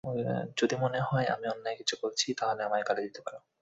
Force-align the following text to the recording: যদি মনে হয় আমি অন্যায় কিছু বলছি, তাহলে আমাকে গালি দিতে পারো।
যদি 0.59 0.75
মনে 0.75 0.99
হয় 1.01 1.27
আমি 1.35 1.45
অন্যায় 1.47 1.77
কিছু 1.77 1.95
বলছি, 2.03 2.27
তাহলে 2.39 2.61
আমাকে 2.63 2.83
গালি 2.89 3.01
দিতে 3.07 3.21
পারো। 3.25 3.39